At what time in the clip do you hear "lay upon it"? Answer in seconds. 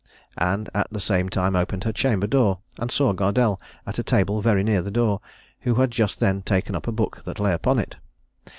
7.39-7.97